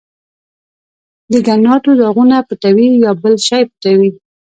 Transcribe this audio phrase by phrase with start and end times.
[1.31, 4.09] د ګناټو داغونه پټوې، یا بل شی پټوې؟